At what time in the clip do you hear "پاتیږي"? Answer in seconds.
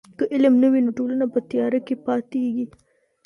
2.05-2.65